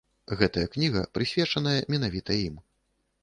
Гэтая 0.37 0.63
кніга 0.75 1.03
прысвечаная 1.17 1.75
менавіта 1.97 2.31
ім. 2.47 2.57